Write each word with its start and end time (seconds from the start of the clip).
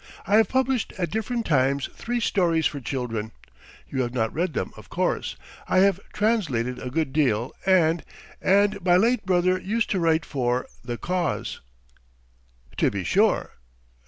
I 0.25 0.37
have 0.37 0.49
published 0.49 0.93
at 0.97 1.11
different 1.11 1.45
times 1.45 1.87
three 1.93 2.19
stories 2.19 2.65
for 2.65 2.79
children.... 2.79 3.33
You 3.87 4.01
have 4.01 4.15
not 4.15 4.33
read 4.33 4.53
them, 4.55 4.71
of 4.75 4.89
course.... 4.89 5.35
I 5.67 5.81
have 5.81 5.99
translated 6.11 6.79
a 6.79 6.89
good 6.89 7.13
deal 7.13 7.53
and... 7.67 8.03
and 8.41 8.83
my 8.83 8.97
late 8.97 9.27
brother 9.27 9.59
used 9.59 9.91
to 9.91 9.99
write 9.99 10.25
for 10.25 10.65
The 10.83 10.97
Cause." 10.97 11.61
"To 12.77 12.89
be 12.89 13.03
sure 13.03 13.51